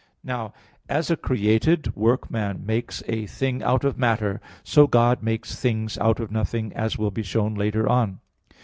[0.23, 0.51] Now,
[0.89, 6.19] as a created workman makes a thing out of matter, so God makes things out
[6.19, 8.13] of nothing, as will be shown later on
[8.49, 8.57] (Q.